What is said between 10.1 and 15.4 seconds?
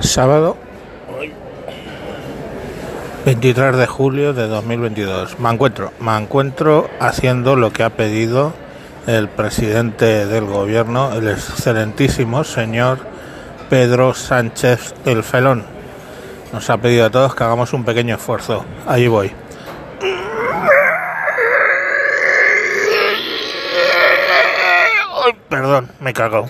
del gobierno, el excelentísimo señor Pedro Sánchez el